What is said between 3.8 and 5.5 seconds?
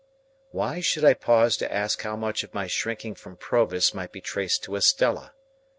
might be traced to Estella?